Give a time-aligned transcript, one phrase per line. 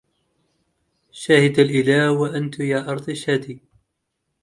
[1.11, 3.59] شهد الإله وأنت يا أرض اشهدي